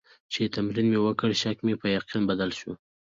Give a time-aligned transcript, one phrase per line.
[0.31, 2.71] چې تمرین مې وکړ، شک مې په یقین بدل شو.